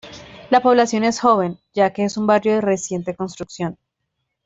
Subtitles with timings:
[0.49, 3.77] La población es joven, ya que es un barrio de reciente construcción.